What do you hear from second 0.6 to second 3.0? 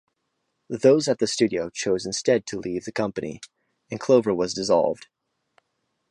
Those at the studio chose instead to leave the